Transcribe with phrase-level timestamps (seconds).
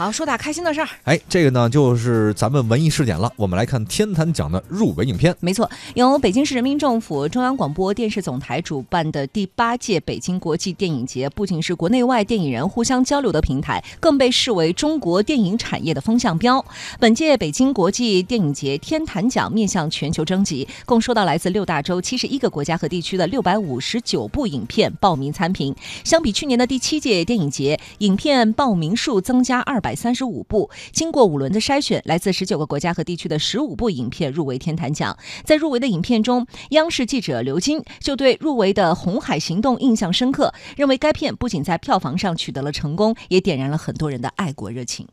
[0.00, 0.88] 好，说点开心的事儿。
[1.04, 3.30] 哎，这个呢就是咱们文艺试点了。
[3.36, 5.36] 我们来看天坛奖的入围影片。
[5.40, 16.64] 没错，由北京市人民政府、中央广播电视总台主办的第八届北京国际电影节，不仅是国内外电影人互相交流的平台，更被视为中国电影产业的风向标。
[16.98, 25.76] 本届北京国际电影节天坛奖面向全球征集，共收到来自六大洲七十一个国家和地区的六百五十九部影片报名参评。
[26.04, 30.70] 相比去年的第七届电影节，影片报名数增加二百三十五部。
[30.92, 35.16] 经过五轮的筛选，来自十九个国家和地区的十五部影片入围天坛奖。
[35.44, 45.06] 在入围的影片中，央视记者刘金就对入围的《红海行动》印象深刻，认为该片不仅在票房上取得了成功，也点燃了很多人的爱国热情。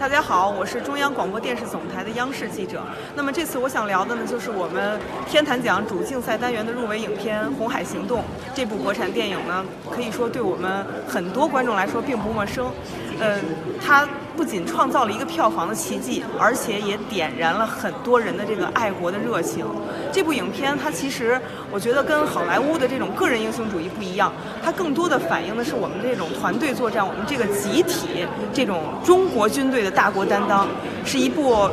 [0.00, 2.82] 大家好，我是中央广播电视总台的央视记者。
[3.14, 8.20] 那么这次我想聊的呢，就是我们天坛奖主竞赛单元的入围影片《红海行动》
[8.54, 12.72] 这部国产电影呢，可以说对我们很多观众来说并不陌生。
[13.20, 13.38] 呃，
[13.84, 19.66] 它不仅创造了一个票房的奇迹，而且也点燃了很多人的这个爱国的热情。
[20.10, 24.32] 这部影片它其实我觉得跟好莱坞的这种个人英雄主义不一样，
[24.64, 30.66] 它更多的反映的是我们这种团队作战，我们这个集体这种中国军队的大国担当，
[31.04, 31.68] 是一部。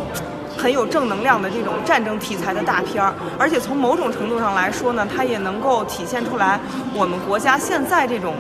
[0.58, 6.60] 很有正能量的这种战争题材的大片儿，而且从某种程度上来说呢，它也能够体现出来
[6.94, 8.34] 我们国家现在这种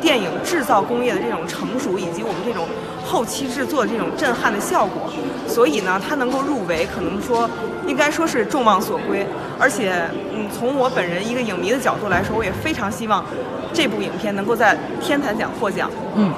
[0.00, 2.66] 电影制造工业的这种成熟，以及我们这种
[3.04, 5.10] 后期制作这种震撼的效果。
[5.46, 7.48] 所以呢，它能够入围，可能说
[7.86, 9.26] 应该说是众望所归。
[9.58, 13.24] 而且，嗯，从我本人一个影迷的角度来说，我也非常希望
[13.72, 15.90] 这部影片能够在天坛奖获奖。
[16.14, 16.32] 嗯。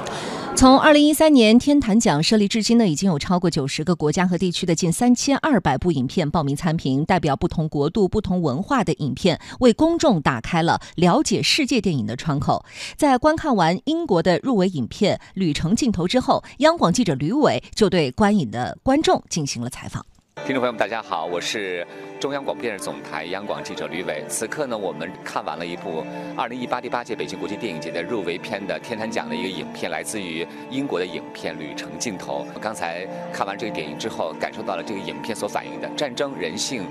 [0.61, 12.63] 从二零一三年天坛奖设立至今呢，已经有超过九十个国家和地区的近三千二百部影片报名参评，代表不同国度、不同文化的影片，为公众打开了了解世界电影的窗口。
[12.95, 20.05] 在观看完英国的入围影片《旅程镜头》之后，央广记者吕伟就对观影的观众进行了采访。
[20.43, 21.85] 听众朋友们，大家好，我是
[22.19, 24.23] 中央广播电视总台央广记者吕伟。
[24.27, 26.03] 此刻呢，我们看完了一部
[26.35, 32.45] 二零一八第八届北京国际电影节的入围片的天坛奖的一个影片，来自于英国的影片《旅程镜头》。
[32.59, 36.83] 刚才看完这个电影之后，感受到了这个影片所反映的战争、人性、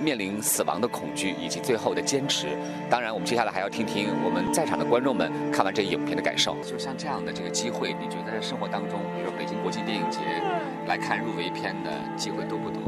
[0.00, 2.48] 面临死亡的恐惧以及最后的坚持。
[2.88, 6.56] 当然，我们接下来还要听听我们在场的观众们看完这影片的感受。
[6.62, 10.18] 就像这样的这个机会，你觉得在生活当中，比如北京国际电影节
[10.86, 12.82] 来看入围片的机会多不多？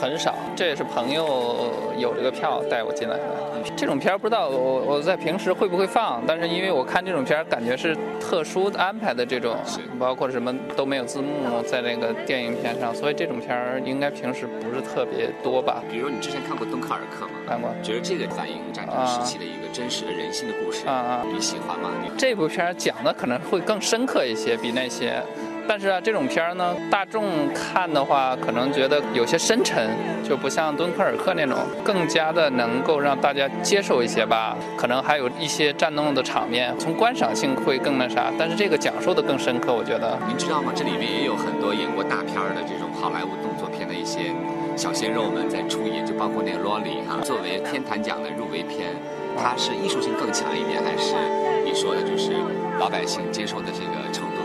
[0.00, 3.47] 很少，这也是朋友有这个票带我进来的。
[3.76, 9.56] 这种片儿不知道我我在平时会不会放，但是因为我看这种片儿，感觉是特殊安排的这种，
[9.98, 15.82] 包括什么都没有字幕在那个电影片上，所以这种片儿应该平时不是特别多吧。
[15.90, 17.34] 比如你之前看过《敦刻尔克》吗？
[17.46, 17.70] 看过。
[17.82, 21.90] 觉得这个反映战争时期的一个真实的人性的故事，啊啊，你喜欢吗？
[22.16, 25.22] 这部片儿讲的可能会更深刻一些，比那些。
[25.68, 29.90] 但是啊，这种片儿呢，大众看的话，可能觉得有些深沉，
[30.26, 34.56] 就不像敦刻尔克那种，更加的能够让大家接受一些吧。
[34.78, 38.32] 可能还有一些战斗的场面，从观赏性会更那啥。
[38.38, 40.18] 但是这个讲述的更深刻，我觉得。
[40.26, 40.72] 您知道吗？
[40.74, 44.32] 这里面也有很多演过大片儿的这种好莱坞动作片的一些
[44.74, 47.20] 小鲜肉们在出演，就包括那个罗里哈。
[47.22, 48.96] 作为天坛奖的入围片，
[49.36, 51.14] 它是艺术性更强一点，还是
[51.62, 52.32] 你说的就是
[52.80, 54.37] 老百姓接受的这个程度？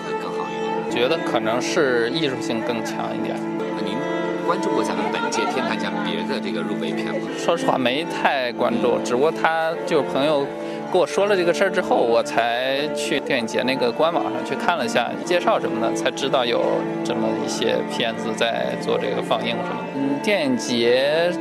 [0.94, 3.36] 觉得可能是艺术性更强一点。
[3.76, 3.98] 那您
[4.46, 7.28] 关注过咱们本届天坛奖别的这个入围片吗？
[7.36, 9.00] 说实话，没太关注。
[9.03, 10.46] 只不过他就朋友
[10.92, 16.62] 跟我说了这个事儿之后，我才去电影节那个官网上去看了一下介绍什么的，才知道有
[17.03, 19.94] 这么一些片子在做这个放映什么的。
[19.96, 21.32] 嗯，电影节。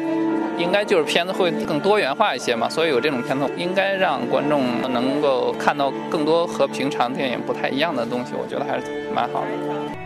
[0.62, 9.48] 应该就是片子会更多元化一些嘛，所以有这种片子，应该让观众能够看到更多和平常电影不太一样的东西，我觉得还是蛮好的。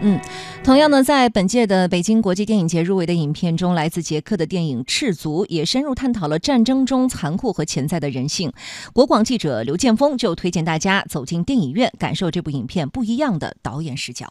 [0.01, 0.21] 嗯，
[0.63, 8.53] 同样呢，在本届的北京国际电影节入围的影片中，来自捷克的电影《赤足》也深入探讨了战争中残酷和潜在的人性。
[8.93, 14.31] 国广记者刘建峰就推荐大家走进电影院，感受这部影片不一样的导演视角。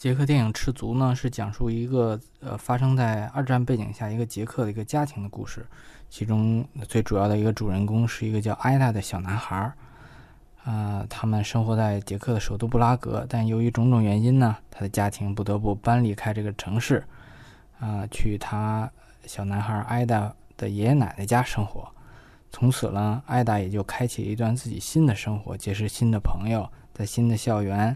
[0.00, 5.66] 捷克电影《赤足》呢，是讲述一个呃发生在二战背景下一个捷克的一个家庭的故事，
[6.08, 9.74] 其中最主要的一个主人公是一个叫艾达的小男孩儿，
[10.64, 17.04] 啊，他们生活在捷克的首都布拉格，但由于种种原因呢，他的家庭不得不搬离开这个城市，
[17.78, 18.90] 啊，去他
[19.26, 21.86] 小男孩艾达的爷爷奶奶家生活。
[22.50, 27.94] 从此呢，艾达也就开启了一段自己新的生活，结识新的朋友，在新的校园。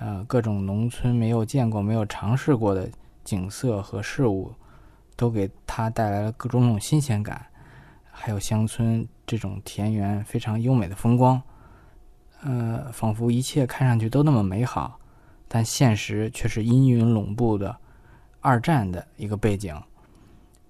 [0.00, 2.90] 呃，各种农村没有见过、没有尝试过的
[3.22, 4.50] 景色和事物，
[5.14, 7.46] 都给他带来了各种种新鲜感。
[8.10, 11.40] 还有乡村这种田园非常优美的风光，
[12.42, 14.98] 呃，仿佛一切看上去都那么美好。
[15.46, 17.76] 但现实却是阴云笼布的
[18.40, 19.78] 二战的一个背景。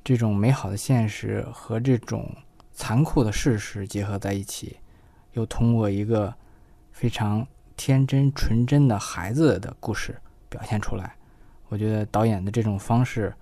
[0.03, 2.35] 这种美好的现实和这种
[2.73, 4.79] 残酷的事实结合在一起，
[5.35, 6.35] 又通过一个
[6.91, 7.47] 非常
[7.81, 10.15] 天真纯真的孩子的故事
[10.51, 11.15] 表现出来。
[11.71, 13.35] 我觉得导演的这种方式，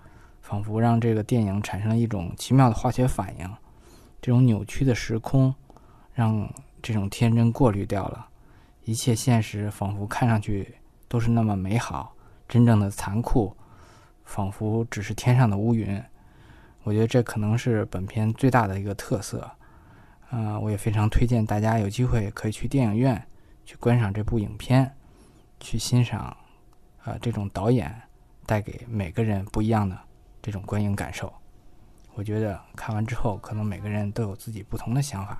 [0.42, 3.56] 仿佛让这个电影产生了一种奇妙的化学反应。
[4.22, 5.52] 这种扭曲的时空，
[6.14, 6.48] 让
[6.80, 8.28] 这种天真过滤掉了，
[8.84, 10.76] 一切现实仿佛看上去
[11.08, 12.14] 都是那么美好，
[12.48, 13.52] 真正的残酷，
[14.24, 16.00] 仿佛只是天上的乌云。
[16.84, 19.50] 我觉得这可能是本片最大的一个特色。
[20.30, 23.20] 嗯，我也非常推荐大家有机会可以去电影院
[23.68, 24.96] 去观赏这部影片，
[25.60, 26.34] 去欣赏，
[27.04, 27.94] 呃，这种导演
[28.46, 29.94] 带给每个人不一样的
[30.40, 31.30] 这种观影感受。
[32.14, 35.38] 我觉得看完之后，可能每个人都有自己不同的想法。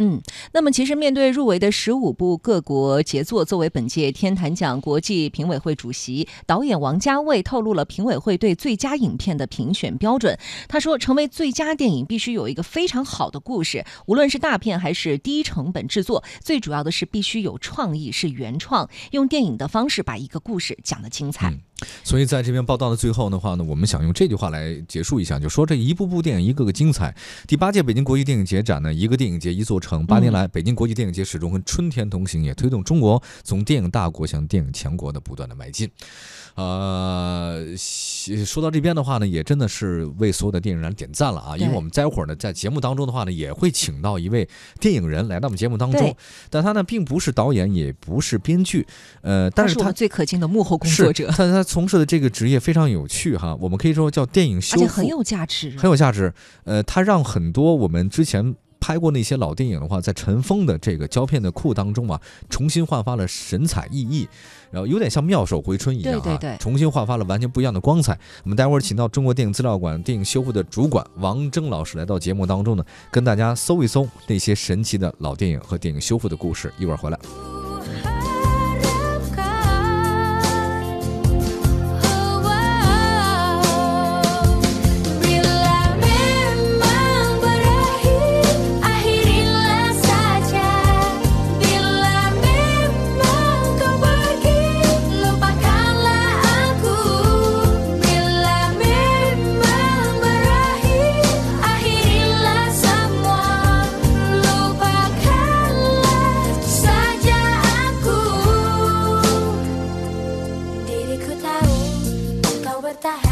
[0.00, 0.22] 嗯，
[0.52, 10.38] 那么其实面对入围的十五部各国杰作，作为本届天坛奖国际评委会主席，导演王家卫透露了评委会对最佳影片的评选标准。
[10.68, 21.52] 他说，成为最佳电影必须有一个非常好的故事，无论是大片还是低成本制作，最主要的是必须有创意，是原创，用电影的方式把一个故事讲得精彩。
[22.02, 27.14] 所以在这篇报道的最后的话呢，我们想用这句话来结束一下，就说这一部部电影一个个精彩。
[27.46, 30.04] 第八届北京国际电影节展呢，一个电影节一座城。
[30.06, 35.88] 八年来，北京国际电影节始终跟春天同行，也推动中国从电影大国向电影强国的不断的迈进。
[36.54, 37.64] 呃，
[38.44, 41.56] 说到这边的话呢，也真的是为所有的电影人点赞了啊！
[41.56, 44.48] 因为我们待会儿呢，在节目当中的话呢，也会请到一位
[44.80, 46.16] 电影人来到我们节目当中，
[46.50, 48.84] 但他呢并不是导演，也不是编剧，
[49.22, 51.32] 呃，但是他最可敬的幕后工作者。
[51.38, 56.32] 但他从事的这个职业非常有趣哈，我们可以说叫电影修复，而且很有价值，很有价值。
[56.64, 58.56] 呃，它让很多我们之前。
[58.80, 62.18] 拍过那些老电影的话，在尘封的这个胶片的库当中啊，
[62.48, 64.26] 重新焕发了神采奕奕，
[64.70, 68.16] 然后有点像妙手回春一样啊，重新焕发了完全不一样的光彩。
[68.44, 76.72] 我们待会儿请到中国电影资料馆电影修复的主管王征老师来到节目当中呢，跟大家搜一搜那些神奇的老电影和电影修复的故事。
[76.78, 77.18] 一会儿回来。
[113.02, 113.27] that.